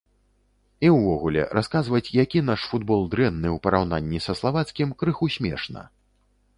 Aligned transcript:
І 0.87 0.89
ўвогуле, 0.95 1.43
расказваць, 1.57 2.13
які 2.23 2.43
наш 2.49 2.65
футбол 2.71 3.01
дрэнны 3.13 3.47
ў 3.55 3.65
параўнанні 3.69 4.19
са 4.27 4.33
славацкім, 4.41 4.89
крыху 5.03 5.25
смешна. 5.37 5.81